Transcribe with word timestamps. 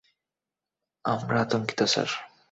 আমরা 1.05 1.37
আতঙ্কিত, 1.41 1.79
স্যার। 1.83 2.09